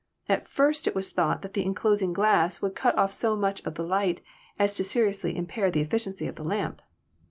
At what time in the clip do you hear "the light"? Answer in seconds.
3.75-4.19